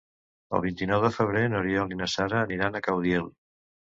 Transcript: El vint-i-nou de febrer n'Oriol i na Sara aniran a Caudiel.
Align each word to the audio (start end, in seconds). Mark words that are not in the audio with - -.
El 0.57 0.61
vint-i-nou 0.61 1.03
de 1.03 1.11
febrer 1.17 1.43
n'Oriol 1.51 1.93
i 1.95 1.99
na 2.01 2.09
Sara 2.13 2.39
aniran 2.47 2.79
a 2.79 2.81
Caudiel. 2.89 3.29